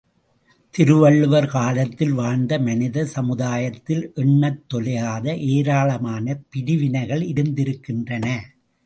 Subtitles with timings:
[0.73, 8.25] திருவள்ளுவர் காலத்தில் வாழ்ந்த மனித சமுதாயத்தில் எண்ணத் தொலையாத ஏராளமான பிரிவினைகள் இருந்திருக்கின்றன.